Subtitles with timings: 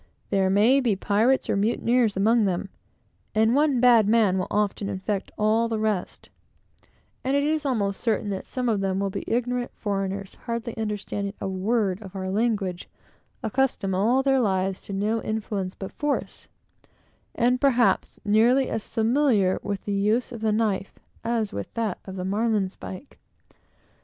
[0.31, 2.69] There may be pirates or mutineers among them;
[3.35, 6.31] and one bad man will often infect all the rest;
[7.23, 11.35] and it is almost certain that some of them will be ignorant foreigners, hardly understanding
[11.39, 12.89] a word of our language,
[13.43, 16.47] accustomed all their lives to no influence but force,
[17.35, 22.15] and perhaps nearly as familiar with the use of the knife as with that of
[22.15, 23.19] the marline spike.